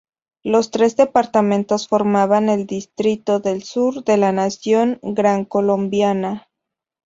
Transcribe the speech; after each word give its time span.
Los 0.41 0.71
tres 0.71 0.95
departamentos 0.95 1.87
formaban 1.87 2.49
el 2.49 2.65
Distrito 2.65 3.39
del 3.39 3.61
Sur 3.61 4.03
de 4.03 4.17
la 4.17 4.31
nación 4.31 4.97
grancolombiana. 5.03 6.49